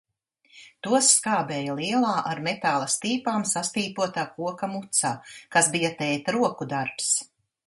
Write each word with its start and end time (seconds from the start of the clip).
Tos 0.85 1.09
skābēja 1.17 1.75
lielā, 1.79 2.13
ar 2.31 2.41
metāla 2.47 2.87
stīpām 2.95 3.45
sastīpotā 3.51 4.25
koka 4.39 4.71
mucā, 4.73 5.13
kas 5.57 5.71
bija 5.77 5.95
tēta 6.03 6.39
roku 6.41 6.69
darbs. 6.75 7.17